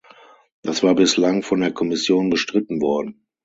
[0.63, 3.27] Das war bislang von der Kommission bestritten worden.